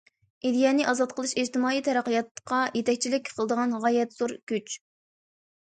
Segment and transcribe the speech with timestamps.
[0.49, 4.81] ئىدىيەنى ئازاد قىلىش ئىجتىمائىي تەرەققىياتقا يېتەكچىلىك قىلىدىغان غايەت زور كۈچ.